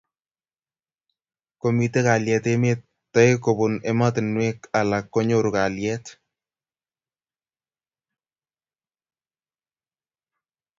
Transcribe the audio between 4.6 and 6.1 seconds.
alak konyoru kalyet.